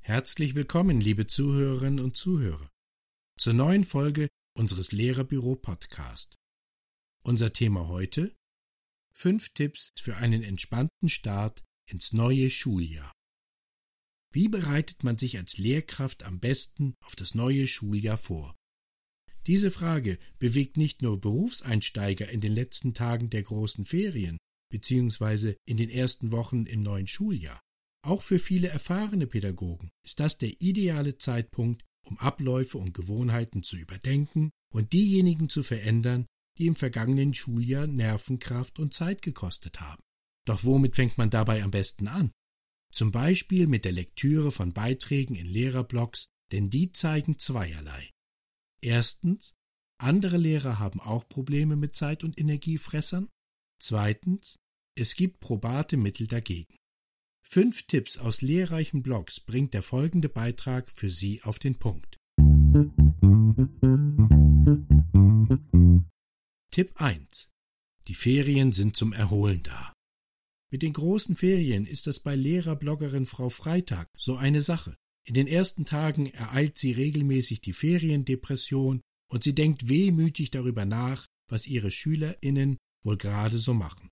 [0.00, 2.70] Herzlich willkommen, liebe Zuhörerinnen und Zuhörer,
[3.38, 6.36] zur neuen Folge unseres Lehrerbüro Podcast.
[7.22, 8.36] Unser Thema heute
[9.12, 13.12] Fünf Tipps für einen entspannten Start ins neue Schuljahr.
[14.30, 18.59] Wie bereitet man sich als Lehrkraft am besten auf das neue Schuljahr vor?
[19.46, 24.38] Diese Frage bewegt nicht nur Berufseinsteiger in den letzten Tagen der großen Ferien
[24.70, 27.60] beziehungsweise in den ersten Wochen im neuen Schuljahr.
[28.02, 33.76] Auch für viele erfahrene Pädagogen ist das der ideale Zeitpunkt, um Abläufe und Gewohnheiten zu
[33.76, 40.02] überdenken und diejenigen zu verändern, die im vergangenen Schuljahr Nervenkraft und Zeit gekostet haben.
[40.46, 42.32] Doch womit fängt man dabei am besten an?
[42.92, 48.10] Zum Beispiel mit der Lektüre von Beiträgen in Lehrerblogs, denn die zeigen zweierlei.
[48.80, 49.54] Erstens,
[49.98, 53.28] andere Lehrer haben auch Probleme mit Zeit- und Energiefressern.
[53.78, 54.58] Zweitens,
[54.96, 56.76] es gibt probate Mittel dagegen.
[57.46, 62.16] Fünf Tipps aus lehrreichen Blogs bringt der folgende Beitrag für Sie auf den Punkt.
[66.70, 67.50] Tipp 1.
[68.06, 69.92] Die Ferien sind zum Erholen da.
[70.72, 74.96] Mit den großen Ferien ist das bei Lehrerbloggerin Frau Freitag so eine Sache.
[75.30, 79.00] In den ersten Tagen ereilt sie regelmäßig die Feriendepression
[79.30, 84.08] und sie denkt wehmütig darüber nach, was ihre SchülerInnen wohl gerade so machen.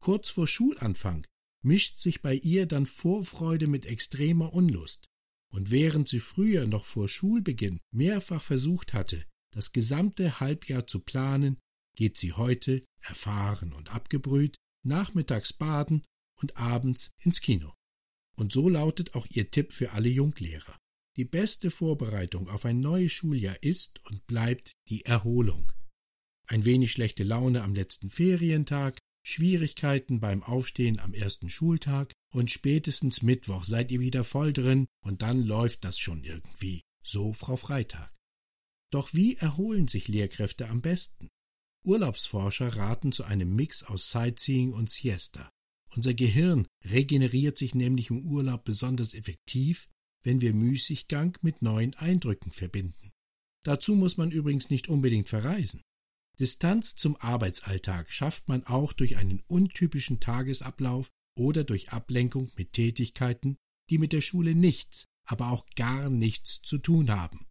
[0.00, 1.26] Kurz vor Schulanfang
[1.62, 5.04] mischt sich bei ihr dann Vorfreude mit extremer Unlust.
[5.52, 11.58] Und während sie früher noch vor Schulbeginn mehrfach versucht hatte, das gesamte Halbjahr zu planen,
[11.98, 16.02] geht sie heute, erfahren und abgebrüht, nachmittags baden
[16.40, 17.75] und abends ins Kino.
[18.36, 20.78] Und so lautet auch ihr Tipp für alle Junglehrer.
[21.16, 25.72] Die beste Vorbereitung auf ein neues Schuljahr ist und bleibt die Erholung.
[26.46, 33.22] Ein wenig schlechte Laune am letzten Ferientag, Schwierigkeiten beim Aufstehen am ersten Schultag und spätestens
[33.22, 36.82] Mittwoch seid ihr wieder voll drin und dann läuft das schon irgendwie.
[37.02, 38.14] So Frau Freitag.
[38.92, 41.28] Doch wie erholen sich Lehrkräfte am besten?
[41.84, 45.50] Urlaubsforscher raten zu einem Mix aus Sightseeing und Siesta.
[45.96, 49.88] Unser Gehirn regeneriert sich nämlich im Urlaub besonders effektiv,
[50.22, 53.12] wenn wir Müßiggang mit neuen Eindrücken verbinden.
[53.64, 55.82] Dazu muss man übrigens nicht unbedingt verreisen.
[56.38, 63.56] Distanz zum Arbeitsalltag schafft man auch durch einen untypischen Tagesablauf oder durch Ablenkung mit Tätigkeiten,
[63.88, 67.46] die mit der Schule nichts, aber auch gar nichts zu tun haben.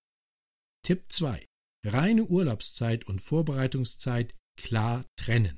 [0.83, 1.43] Tipp 2.
[1.83, 5.57] Reine Urlaubszeit und Vorbereitungszeit klar trennen.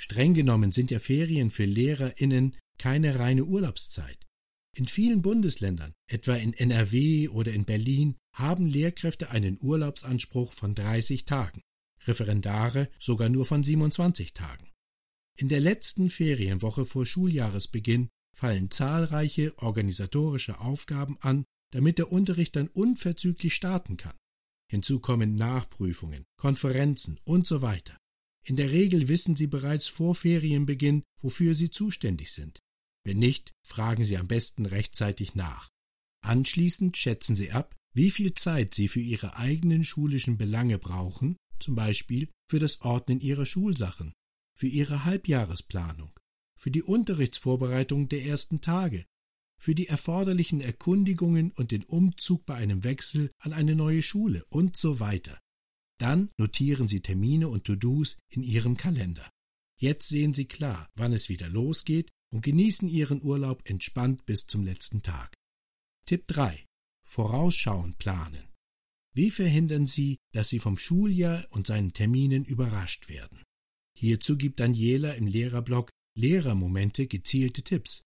[0.00, 4.24] Streng genommen sind ja Ferien für LehrerInnen keine reine Urlaubszeit.
[4.76, 11.24] In vielen Bundesländern, etwa in NRW oder in Berlin, haben Lehrkräfte einen Urlaubsanspruch von 30
[11.24, 11.62] Tagen.
[12.06, 14.70] Referendare sogar nur von 27 Tagen.
[15.36, 22.68] In der letzten Ferienwoche vor Schuljahresbeginn fallen zahlreiche organisatorische Aufgaben an, damit der Unterricht dann
[22.68, 24.16] unverzüglich starten kann.
[24.70, 27.98] Hinzu kommen Nachprüfungen, Konferenzen und so weiter.
[28.48, 32.58] In der Regel wissen Sie bereits vor Ferienbeginn, wofür Sie zuständig sind.
[33.04, 35.68] Wenn nicht, fragen Sie am besten rechtzeitig nach.
[36.24, 41.74] Anschließend schätzen Sie ab, wie viel Zeit Sie für Ihre eigenen schulischen Belange brauchen zum
[41.74, 44.12] Beispiel für das Ordnen ihrer Schulsachen,
[44.54, 46.12] für ihre Halbjahresplanung,
[46.58, 49.04] für die Unterrichtsvorbereitung der ersten Tage,
[49.60, 54.76] für die erforderlichen Erkundigungen und den Umzug bei einem Wechsel an eine neue Schule und
[54.76, 55.38] so weiter.
[55.98, 59.30] Dann notieren Sie Termine und To-Dos in Ihrem Kalender.
[59.80, 64.64] Jetzt sehen Sie klar, wann es wieder losgeht und genießen Ihren Urlaub entspannt bis zum
[64.64, 65.34] letzten Tag.
[66.06, 66.64] Tipp 3.
[67.04, 68.48] Vorausschauend planen.
[69.14, 73.42] Wie verhindern Sie, dass Sie vom Schuljahr und seinen Terminen überrascht werden?
[73.96, 78.02] Hierzu gibt Daniela im Lehrerblog Lehrermomente gezielte Tipps.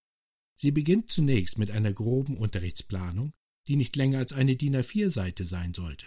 [0.59, 3.31] Sie beginnt zunächst mit einer groben Unterrichtsplanung,
[3.67, 6.05] die nicht länger als eine DIN A4-Seite sein sollte.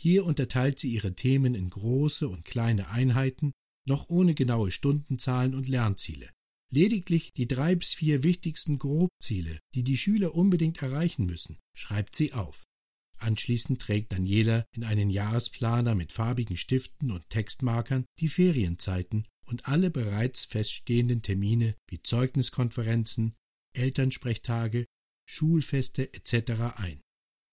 [0.00, 3.52] Hier unterteilt sie ihre Themen in große und kleine Einheiten,
[3.86, 6.30] noch ohne genaue Stundenzahlen und Lernziele.
[6.70, 12.34] Lediglich die drei bis vier wichtigsten Grobziele, die die Schüler unbedingt erreichen müssen, schreibt sie
[12.34, 12.64] auf.
[13.18, 19.90] Anschließend trägt Daniela in einen Jahresplaner mit farbigen Stiften und Textmarkern die Ferienzeiten und alle
[19.90, 23.34] bereits feststehenden Termine wie Zeugniskonferenzen,
[23.74, 24.86] Elternsprechtage,
[25.28, 26.76] Schulfeste etc.
[26.76, 27.00] ein.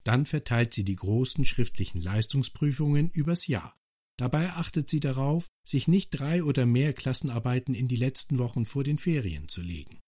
[0.05, 3.75] Dann verteilt sie die großen schriftlichen Leistungsprüfungen übers Jahr.
[4.17, 8.83] Dabei achtet sie darauf, sich nicht drei oder mehr Klassenarbeiten in die letzten Wochen vor
[8.83, 9.99] den Ferien zu legen.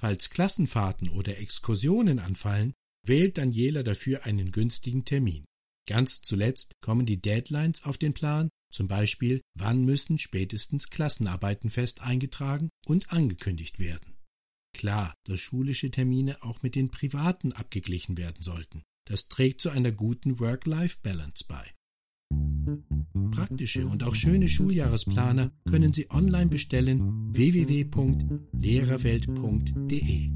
[0.00, 2.72] Falls Klassenfahrten oder Exkursionen anfallen,
[3.06, 5.44] wählt Daniela dafür einen günstigen Termin.
[5.86, 12.02] Ganz zuletzt kommen die Deadlines auf den Plan, Zum Beispiel, wann müssen spätestens Klassenarbeiten fest
[12.02, 14.16] eingetragen und angekündigt werden.
[14.76, 18.82] Klar, dass schulische Termine auch mit den privaten abgeglichen werden sollten.
[19.04, 21.64] Das trägt zu einer guten Work-Life-Balance bei.
[23.30, 30.30] Praktische und auch schöne Schuljahresplaner können Sie online bestellen www.lehrerwelt.de.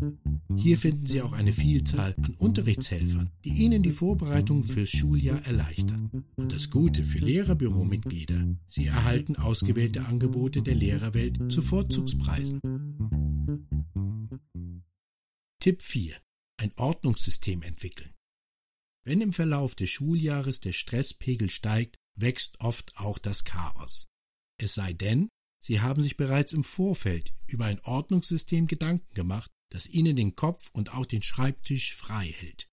[0.56, 6.24] Hier finden Sie auch eine Vielzahl an Unterrichtshelfern, die Ihnen die Vorbereitung fürs Schuljahr erleichtern.
[6.36, 12.60] Und das Gute für Lehrerbüromitglieder, Sie erhalten ausgewählte Angebote der Lehrerwelt zu Vorzugspreisen.
[15.60, 16.14] Tipp 4.
[16.58, 18.10] Ein Ordnungssystem entwickeln.
[19.08, 24.06] Wenn im Verlauf des Schuljahres der Stresspegel steigt, wächst oft auch das Chaos.
[24.60, 25.30] Es sei denn,
[25.64, 30.68] Sie haben sich bereits im Vorfeld über ein Ordnungssystem Gedanken gemacht, das Ihnen den Kopf
[30.74, 32.68] und auch den Schreibtisch frei hält.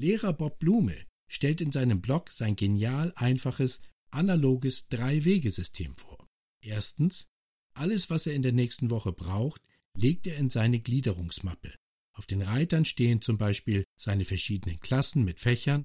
[0.00, 0.96] Lehrer Bob Blume
[1.30, 6.26] stellt in seinem Blog sein genial einfaches, analoges Drei-Wege-System vor.
[6.62, 7.28] Erstens,
[7.74, 9.60] alles, was er in der nächsten Woche braucht,
[9.98, 11.74] legt er in seine Gliederungsmappe.
[12.14, 15.84] Auf den Reitern stehen zum Beispiel seine verschiedenen Klassen mit Fächern,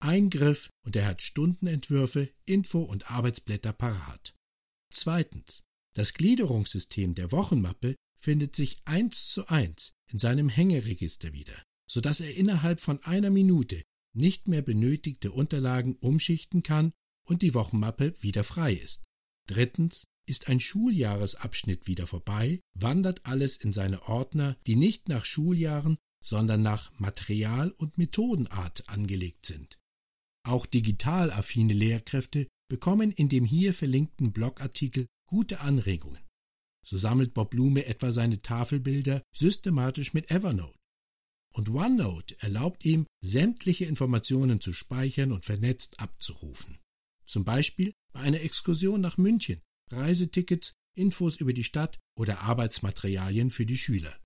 [0.00, 4.34] ein Griff und er hat Stundenentwürfe, Info- und Arbeitsblätter parat.
[4.92, 5.64] Zweitens.
[5.94, 11.60] Das Gliederungssystem der Wochenmappe findet sich eins zu eins in seinem Hängeregister wieder,
[11.90, 13.82] so dass er innerhalb von einer Minute
[14.14, 16.92] nicht mehr benötigte Unterlagen umschichten kann
[17.24, 19.04] und die Wochenmappe wieder frei ist.
[19.48, 25.96] Drittens ist ein Schuljahresabschnitt wieder vorbei, wandert alles in seine Ordner, die nicht nach Schuljahren,
[26.24, 29.78] sondern nach Material- und Methodenart angelegt sind.
[30.46, 36.22] Auch digital affine Lehrkräfte bekommen in dem hier verlinkten Blogartikel gute Anregungen.
[36.86, 40.78] So sammelt Bob Blume etwa seine Tafelbilder systematisch mit Evernote.
[41.54, 46.78] Und OneNote erlaubt ihm, sämtliche Informationen zu speichern und vernetzt abzurufen.
[47.24, 49.60] Zum Beispiel bei einer Exkursion nach München
[49.90, 54.18] Reisetickets, Infos über die Stadt oder Arbeitsmaterialien für die Schüler.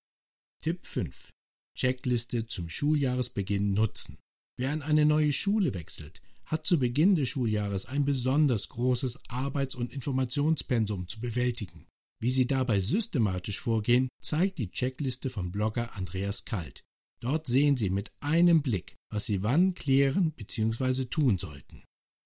[0.62, 1.30] Tipp 5.
[1.74, 4.18] Checkliste zum Schuljahresbeginn nutzen.
[4.56, 9.74] Wer an eine neue Schule wechselt, hat zu Beginn des Schuljahres ein besonders großes Arbeits-
[9.74, 11.86] und Informationspensum zu bewältigen.
[12.20, 16.84] Wie Sie dabei systematisch vorgehen, zeigt die Checkliste vom Blogger Andreas Kalt.
[17.20, 21.06] Dort sehen Sie mit einem Blick, was Sie wann klären bzw.
[21.06, 21.82] tun sollten.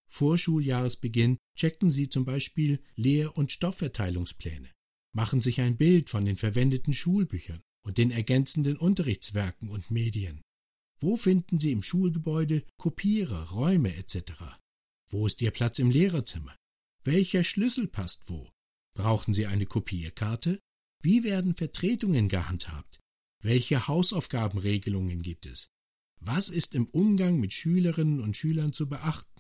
[0.06, 4.70] Vor Schuljahresbeginn checken Sie zum Beispiel Lehr- und Stoffverteilungspläne,
[5.12, 10.42] machen sich ein Bild von den verwendeten Schulbüchern und den ergänzenden Unterrichtswerken und Medien.
[10.98, 14.32] Wo finden Sie im Schulgebäude Kopierer, Räume etc.?
[15.08, 16.56] Wo ist Ihr Platz im Lehrerzimmer?
[17.04, 18.50] Welcher Schlüssel passt wo?
[18.94, 20.58] Brauchen Sie eine Kopierkarte?
[21.02, 23.00] Wie werden Vertretungen gehandhabt?
[23.42, 25.68] Welche Hausaufgabenregelungen gibt es?
[26.20, 29.35] Was ist im Umgang mit Schülerinnen und Schülern zu beachten?